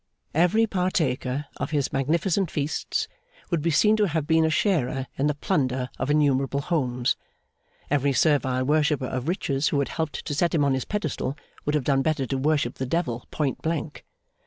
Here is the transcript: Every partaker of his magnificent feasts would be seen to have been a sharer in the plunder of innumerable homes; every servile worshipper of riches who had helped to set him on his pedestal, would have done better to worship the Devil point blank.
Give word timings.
Every 0.33 0.65
partaker 0.65 1.45
of 1.57 1.69
his 1.69 1.93
magnificent 1.93 2.49
feasts 2.49 3.07
would 3.51 3.61
be 3.61 3.69
seen 3.69 3.95
to 3.97 4.07
have 4.07 4.25
been 4.25 4.43
a 4.45 4.49
sharer 4.49 5.05
in 5.15 5.27
the 5.27 5.35
plunder 5.35 5.91
of 5.99 6.09
innumerable 6.09 6.61
homes; 6.61 7.15
every 7.91 8.11
servile 8.11 8.63
worshipper 8.65 9.05
of 9.05 9.27
riches 9.27 9.67
who 9.67 9.77
had 9.77 9.89
helped 9.89 10.25
to 10.25 10.33
set 10.33 10.55
him 10.55 10.65
on 10.65 10.73
his 10.73 10.85
pedestal, 10.85 11.37
would 11.65 11.75
have 11.75 11.83
done 11.83 12.01
better 12.01 12.25
to 12.25 12.37
worship 12.39 12.79
the 12.79 12.87
Devil 12.87 13.27
point 13.29 13.61
blank. 13.61 14.03